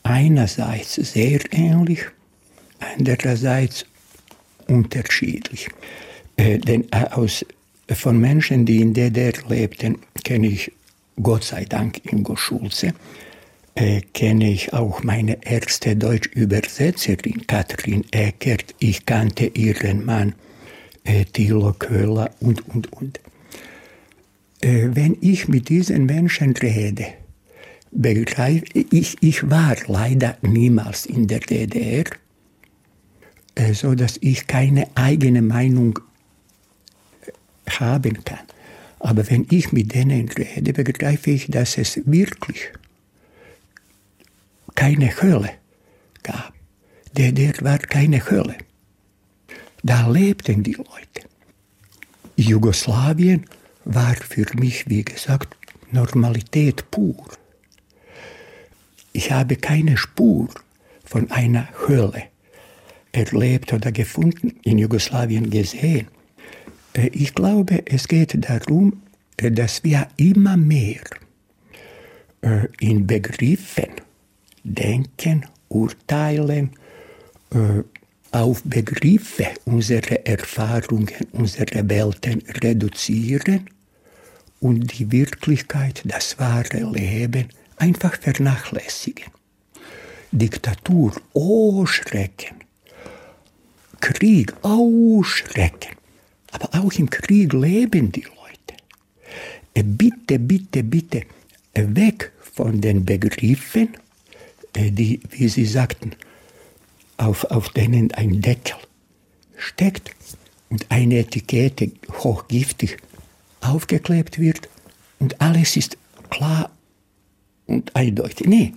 [0.02, 2.00] einerseits sehr ähnlich,
[2.78, 3.84] andererseits
[4.66, 5.68] unterschiedlich.
[6.36, 7.44] Äh, denn äh, aus,
[7.92, 10.72] von Menschen, die in DDR lebten, kenne ich
[11.22, 12.94] Gott sei Dank Ingo Schulze,
[13.74, 18.74] äh, kenne ich auch meine erste Deutsch-Übersetzerin Katrin Eckert.
[18.78, 20.34] Ich kannte ihren Mann
[21.04, 23.20] äh, Thilo Köhler und, und, und.
[24.60, 27.06] Äh, wenn ich mit diesen Menschen rede,
[27.90, 32.04] begreife ich, ich war leider niemals in der DDR,
[33.54, 35.98] äh, so dass ich keine eigene Meinung
[37.68, 38.46] haben kann.
[39.00, 42.72] Aber wenn ich mit denen rede, begreife ich, dass es wirklich
[44.74, 45.50] keine Hölle
[46.22, 46.52] gab.
[47.16, 48.56] DDR war keine Hölle.
[49.82, 51.28] Da lebten die Leute.
[52.36, 53.44] Jugoslawien
[53.88, 55.56] war für mich, wie gesagt,
[55.90, 57.26] Normalität pur.
[59.12, 60.48] Ich habe keine Spur
[61.04, 62.24] von einer Hölle
[63.12, 66.06] erlebt oder gefunden, in Jugoslawien gesehen.
[66.92, 69.02] Äh, ich glaube, es geht darum,
[69.38, 71.00] äh, dass wir immer mehr
[72.42, 73.92] äh, in Begriffen
[74.62, 76.70] denken, urteilen,
[78.30, 83.70] auf Begriffe unsere Erfahrungen, unsere Welten reduzieren
[84.60, 89.26] und die Wirklichkeit, das wahre Leben einfach vernachlässigen.
[90.32, 92.56] Diktatur, oh Schrecken.
[94.00, 95.96] Krieg, oh Schrecken.
[96.50, 98.82] Aber auch im Krieg leben die Leute.
[99.74, 101.22] Äh, bitte, bitte, bitte,
[101.74, 103.96] weg von den Begriffen,
[104.74, 106.12] äh, die, wie Sie sagten,
[107.16, 108.76] auf, auf denen ein Deckel
[109.56, 110.10] steckt
[110.70, 112.98] und eine Etikette hochgiftig
[113.60, 114.68] aufgeklebt wird
[115.18, 115.96] und alles ist
[116.30, 116.70] klar
[117.66, 118.46] und eindeutig.
[118.46, 118.72] Nee,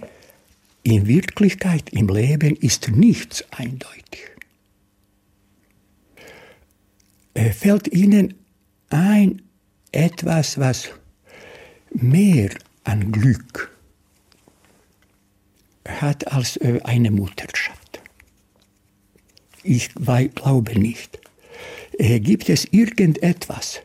[0.84, 4.32] in Wirklichkeit, im Leben ist nichts eindeutig.
[7.34, 8.34] Äh, fällt Ihnen
[8.90, 9.42] ein
[9.92, 10.90] etwas, was
[11.94, 12.50] mehr
[12.84, 13.72] an Glück
[15.86, 18.02] hat als äh, eine Mutterschaft?
[19.64, 21.20] Ich glaube nicht.
[21.98, 23.82] Äh, gibt es irgendetwas,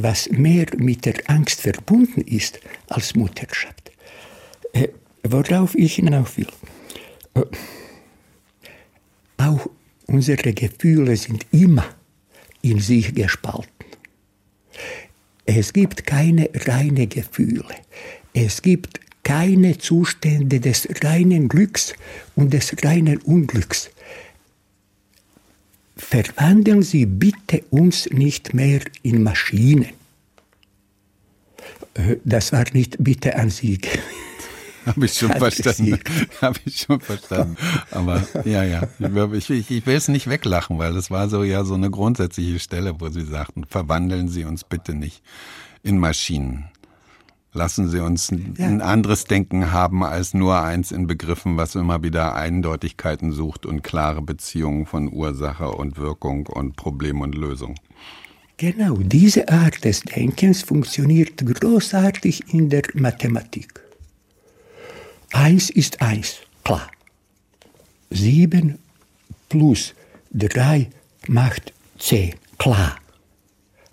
[0.00, 3.92] was mehr mit der Angst verbunden ist als Mutterschaft?
[4.72, 4.88] Äh,
[5.22, 6.48] worauf ich hinauf will.
[9.36, 9.68] Auch
[10.06, 11.84] unsere Gefühle sind immer
[12.62, 13.68] in sich gespalten.
[15.46, 17.74] Es gibt keine reinen Gefühle.
[18.32, 21.94] Es gibt keine Zustände des reinen Glücks
[22.36, 23.90] und des reinen Unglücks
[25.96, 29.90] verwandeln Sie bitte uns nicht mehr in Maschinen.
[31.94, 33.80] Äh, das war nicht bitte an Sie.
[34.86, 35.98] Habe ich schon verstanden.
[36.42, 37.56] Habe ich schon verstanden.
[37.90, 38.86] Aber ja, ja.
[39.32, 42.58] Ich, ich, ich will es nicht weglachen, weil das war so ja so eine grundsätzliche
[42.58, 45.22] Stelle, wo Sie sagten, verwandeln Sie uns bitte nicht
[45.82, 46.66] in Maschinen.
[47.56, 52.34] Lassen Sie uns ein, anderes Denken haben als nur eins in Begriffen, was immer wieder
[52.34, 57.76] Eindeutigkeiten sucht und klare Beziehungen von Ursache und Wirkung und Problem und Lösung.
[58.56, 63.80] Genau, diese Art des Denkens funktioniert großartig in der Mathematik.
[65.32, 66.88] Eins ist eins, klar.
[68.10, 68.78] Sieben
[69.48, 69.94] plus
[70.32, 70.90] drei
[71.28, 72.96] macht zehn, klar.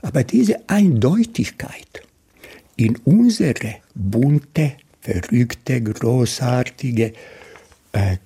[0.01, 2.01] Aber diese Eindeutigkeit
[2.85, 7.13] in unsere bunte, verrückte, großartige,
[7.91, 8.17] äh,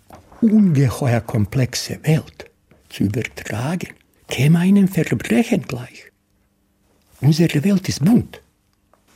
[0.42, 2.50] ungeheuer komplexe Welt
[2.90, 3.90] zu übertragen,
[4.28, 6.06] käme einem Verbrechen gleich.
[7.22, 8.42] Unsere Welt ist bunt.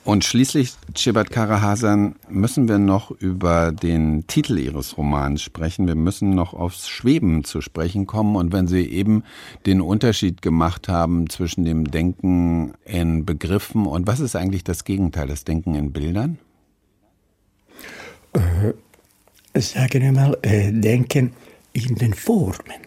[0.05, 5.87] Und schließlich, Chibat Karahasan, müssen wir noch über den Titel Ihres Romans sprechen.
[5.87, 8.35] Wir müssen noch aufs Schweben zu sprechen kommen.
[8.35, 9.23] Und wenn Sie eben
[9.65, 15.27] den Unterschied gemacht haben zwischen dem Denken in Begriffen und was ist eigentlich das Gegenteil,
[15.27, 16.39] das Denken in Bildern?
[18.33, 21.33] Äh, sagen wir mal, äh, Denken
[21.73, 22.81] in den Formen.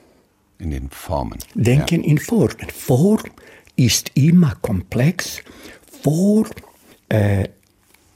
[0.58, 1.38] In den Formen.
[1.54, 2.10] Denken ja.
[2.10, 2.68] in Formen.
[2.72, 3.22] Form
[3.76, 5.42] ist immer komplex.
[6.02, 6.48] Form
[7.12, 7.48] äh,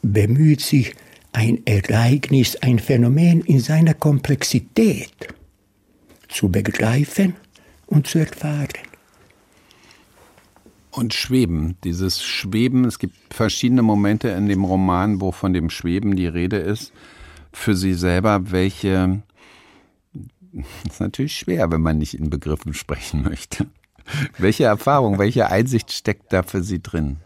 [0.02, 0.94] bemüht sich,
[1.32, 5.12] ein Ereignis, ein Phänomen in seiner Komplexität
[6.28, 7.34] zu begreifen
[7.86, 8.68] und zu erfahren.
[10.90, 16.16] Und Schweben, dieses Schweben, es gibt verschiedene Momente in dem Roman, wo von dem Schweben
[16.16, 16.90] die Rede ist.
[17.52, 19.22] Für Sie selber, welche,
[20.54, 23.66] das ist natürlich schwer, wenn man nicht in Begriffen sprechen möchte.
[24.38, 27.18] Welche Erfahrung, welche Einsicht steckt da für Sie drin?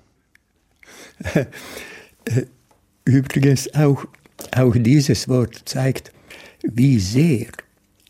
[3.05, 4.05] Übrigens auch,
[4.55, 6.13] auch dieses Wort zeigt,
[6.63, 7.49] wie sehr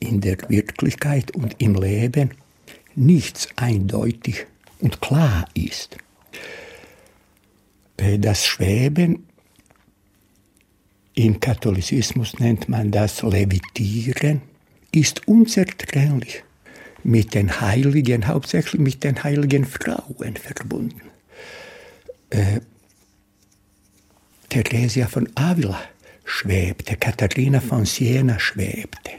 [0.00, 2.30] in der Wirklichkeit und im Leben
[2.94, 4.46] nichts eindeutig
[4.80, 5.96] und klar ist.
[7.96, 9.26] Äh, das Schweben,
[11.14, 14.42] im Katholizismus nennt man das Levitieren,
[14.92, 16.42] ist unzertrennlich
[17.02, 21.02] mit den Heiligen, hauptsächlich mit den heiligen Frauen verbunden.
[22.30, 22.60] Äh,
[24.48, 25.80] Theresia von Avila
[26.24, 29.12] schwebte, Katharina von Siena schwebte.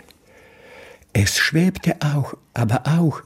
[1.13, 3.21] Es schwebte auch, aber auch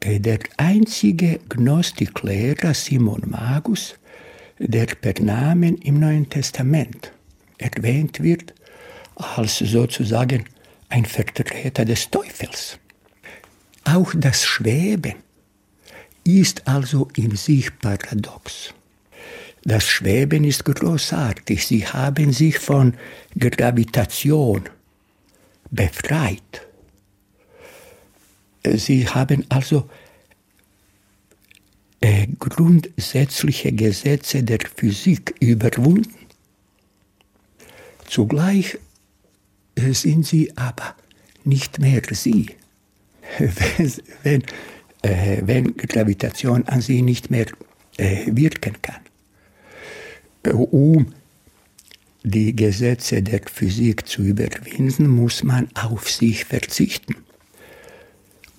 [0.00, 3.94] äh, der einzige Gnostiklehrer Simon Magus,
[4.58, 7.12] der per Namen im Neuen Testament
[7.58, 8.54] erwähnt wird,
[9.14, 10.44] als sozusagen
[10.88, 12.78] ein Vertreter des Teufels.
[13.84, 15.14] Auch das Schweben
[16.24, 18.74] ist also in sich paradox.
[19.68, 21.66] Das Schweben ist großartig.
[21.66, 22.94] Sie haben sich von
[23.38, 24.62] Gravitation
[25.70, 26.66] befreit.
[28.64, 29.90] Sie haben also
[32.00, 36.16] äh, grundsätzliche Gesetze der Physik überwunden.
[38.06, 38.78] Zugleich
[39.74, 40.96] äh, sind sie aber
[41.44, 42.52] nicht mehr sie.
[43.38, 44.42] wenn, wenn,
[45.02, 47.48] äh, wenn Gravitation an sie nicht mehr
[47.98, 49.02] äh, wirken kann
[50.46, 51.12] um
[52.22, 57.16] die Gesetze der Physik zu überwinden, muss man auf sich verzichten.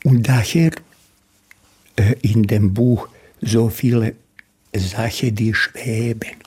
[0.03, 0.71] Und daher
[1.97, 3.09] äh, in dem Buch
[3.41, 4.15] so viele
[4.73, 6.37] Sachen, die schweben,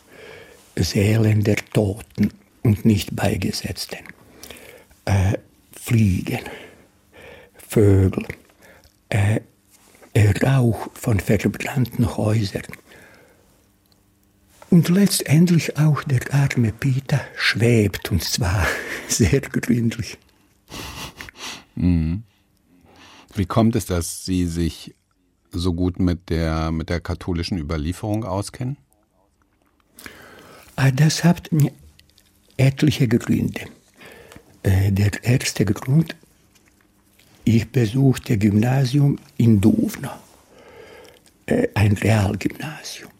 [0.76, 3.98] Seelen der Toten und nicht Beigesetzten,
[5.04, 5.34] äh,
[5.78, 6.40] Fliegen,
[7.68, 8.26] Vögel,
[9.10, 9.40] äh,
[10.42, 12.62] Rauch von verbrannten Häusern,
[14.72, 18.66] und letztendlich auch der arme Peter schwebt, und zwar
[19.08, 20.16] sehr gründlich.
[21.74, 22.22] Mhm.
[23.34, 24.94] Wie kommt es, dass Sie sich
[25.50, 28.78] so gut mit der, mit der katholischen Überlieferung auskennen?
[30.76, 31.50] Ah, das hat
[32.56, 33.60] etliche Gründe.
[34.62, 36.16] Äh, der erste Grund,
[37.44, 40.12] ich besuchte Gymnasium in Duvno,
[41.44, 43.11] äh, ein Realgymnasium.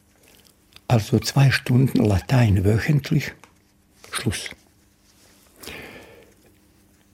[0.93, 3.33] Also zwei Stunden Latein wöchentlich,
[4.11, 4.51] Schluss.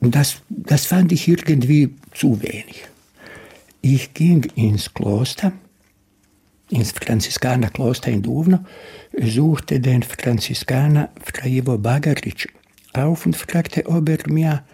[0.00, 2.88] Und das, das fand ich irgendwie zu wenig.
[3.80, 5.52] Ich ging ins Kloster,
[6.70, 8.64] ins Franziskanerkloster in Duvno,
[9.16, 12.52] suchte den Franziskaner Fraivo Bagaric
[12.94, 14.64] auf und fragte, ob er mir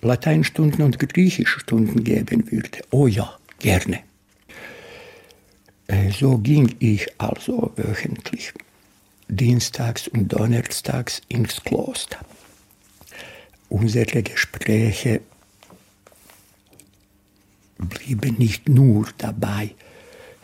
[0.00, 2.84] Lateinstunden und Griechischstunden geben würde.
[2.92, 4.07] Oh ja, gerne.
[5.88, 8.52] Äh, so ging ich also wöchentlich,
[9.28, 12.18] dienstags und donnerstags ins Kloster.
[13.68, 15.20] Unsere Gespräche
[17.78, 19.74] blieben nicht nur dabei,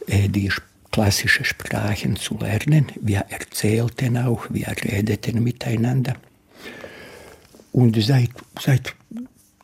[0.07, 0.51] äh, die
[0.91, 6.15] klassische Sprachen zu lernen, wir erzählten auch, wir redeten miteinander.
[7.73, 8.31] Und seit,
[8.61, 8.95] seit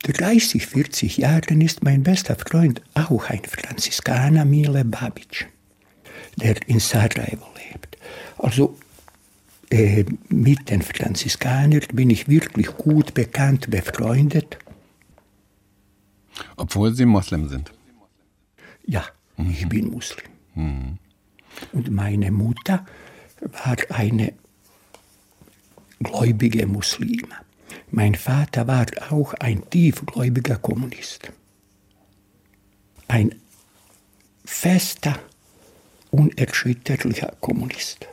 [0.03, 5.47] 30, 40 Jahren ist mein bester Freund auch ein Franziskaner, Mile Babic
[6.37, 7.97] der in Sarajevo lebt.
[8.39, 8.78] Also
[9.70, 14.59] äh, mit den Franziskanern bin ich wirklich gut bekannt, befreundet.
[16.57, 17.72] Obwohl Sie Moslem sind?
[18.87, 19.05] Ja,
[19.37, 19.51] mhm.
[19.51, 20.31] ich bin Muslim.
[20.55, 20.99] Mhm.
[21.72, 22.87] Und meine Mutter
[23.41, 24.33] war eine
[26.01, 27.35] gläubige Muslime.
[27.91, 31.33] Mein Vater war auch ein tiefgläubiger Kommunist.
[33.09, 33.35] Ein
[34.45, 35.18] fester,
[36.11, 38.07] unerschütterlicher Kommunist.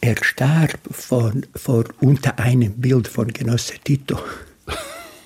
[0.00, 4.18] Er starb vor, vor unter einem Bild von Genosse Tito.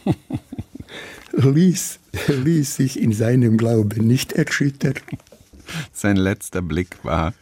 [1.33, 4.95] ließ, ließ sich in seinem Glauben nicht erschüttern.
[5.93, 7.35] Sein letzter Blick war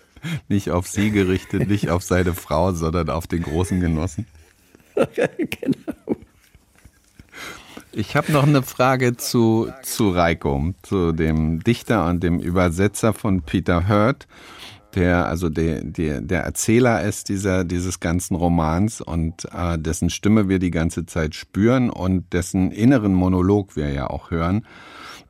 [0.48, 4.26] nicht auf sie gerichtet, nicht auf seine Frau, sondern auf den großen Genossen.
[5.14, 5.91] genau.
[7.94, 13.42] Ich habe noch eine Frage zu, zu Reiko, zu dem Dichter und dem Übersetzer von
[13.42, 14.26] Peter Hurt,
[14.94, 20.48] der also der, der, der Erzähler ist dieser, dieses ganzen Romans und äh, dessen Stimme
[20.48, 24.66] wir die ganze Zeit spüren und dessen inneren Monolog wir ja auch hören.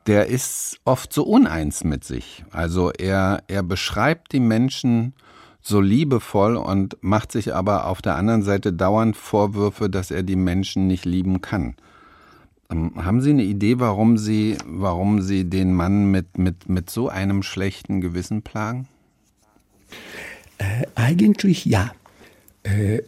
[0.07, 2.45] Der ist oft so uneins mit sich.
[2.51, 5.13] Also er, er beschreibt die Menschen
[5.59, 10.37] so liebevoll und macht sich aber auf der anderen Seite dauernd Vorwürfe, dass er die
[10.37, 11.75] Menschen nicht lieben kann.
[12.73, 17.07] Ähm, haben Sie eine Idee, warum Sie, warum Sie den Mann mit, mit, mit so
[17.07, 18.87] einem schlechten Gewissen plagen?
[20.57, 21.93] Äh, eigentlich ja.
[22.63, 23.03] Äh,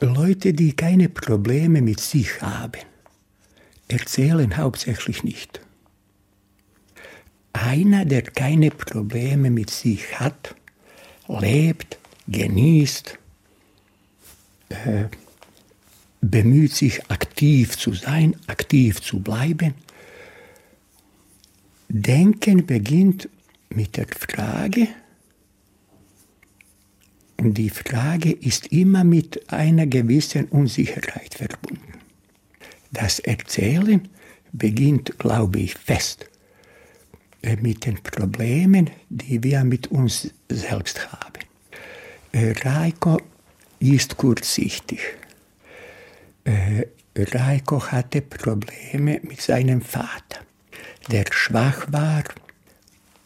[0.00, 2.80] Leute, die keine Probleme mit sich haben,
[3.88, 5.60] erzählen hauptsächlich nicht.
[7.52, 10.54] Einer, der keine Probleme mit sich hat,
[11.26, 11.98] lebt,
[12.28, 13.18] genießt,
[14.68, 15.04] äh,
[16.20, 19.74] bemüht sich aktiv zu sein, aktiv zu bleiben.
[21.88, 23.28] Denken beginnt
[23.70, 24.88] mit der Frage,
[27.40, 31.92] und die Frage ist immer mit einer gewissen Unsicherheit verbunden.
[32.90, 34.08] Das Erzählen
[34.52, 36.28] beginnt, glaube ich, fest
[37.42, 41.44] äh, mit den Problemen, die wir mit uns selbst haben.
[42.32, 43.20] Äh, Reiko
[43.78, 45.00] ist kurzsichtig.
[46.44, 46.86] Äh,
[47.16, 50.40] Reiko hatte Probleme mit seinem Vater,
[51.10, 52.24] der schwach war.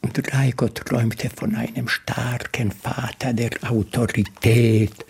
[0.00, 5.04] Und Reiko träumte von einem starken Vater, der Autorität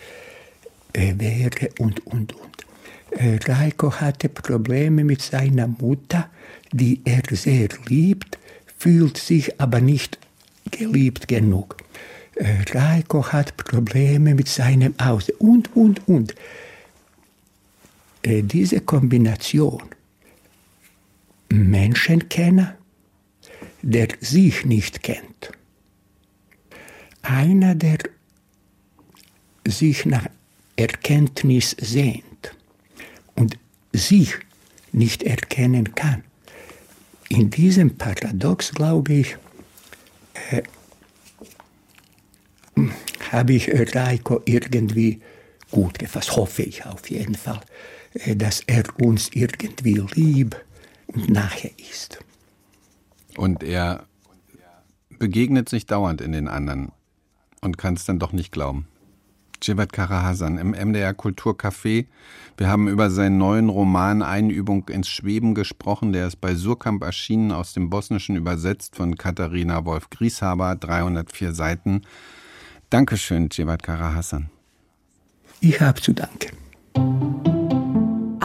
[0.93, 2.65] äh, wäre und, und, und.
[3.11, 6.29] Äh, Reiko hatte Probleme mit seiner Mutter,
[6.71, 8.37] die er sehr liebt,
[8.77, 10.19] fühlt sich aber nicht
[10.71, 11.77] geliebt genug.
[12.35, 16.35] Äh, Reiko hat Probleme mit seinem Aussehen und, und, und.
[18.23, 19.83] Äh, diese Kombination
[21.49, 22.77] Menschenkenner,
[23.81, 25.51] der sich nicht kennt,
[27.21, 27.99] einer, der
[29.65, 30.27] sich nach
[30.75, 32.55] Erkenntnis sehnt
[33.35, 33.57] und
[33.91, 34.33] sich
[34.91, 36.23] nicht erkennen kann.
[37.29, 39.37] In diesem Paradox, glaube ich,
[40.51, 40.63] äh,
[43.31, 45.21] habe ich Reiko irgendwie
[45.71, 47.61] gut gefasst, hoffe ich auf jeden Fall.
[48.13, 50.55] Äh, dass er uns irgendwie lieb
[51.07, 52.19] und nachher ist.
[53.37, 54.05] Und er
[55.19, 56.91] begegnet sich dauernd in den anderen
[57.61, 58.87] und kann es dann doch nicht glauben.
[59.61, 62.07] Jivat Karahasan im MDR Kulturcafé.
[62.57, 66.11] Wir haben über seinen neuen Roman Einübung ins Schweben gesprochen.
[66.11, 72.01] Der ist bei Surkamp erschienen, aus dem Bosnischen übersetzt von Katharina Wolf-Grieshaber, 304 Seiten.
[72.89, 74.49] Dankeschön, Jivat Karahasan.
[75.61, 77.52] Ich habe zu danken.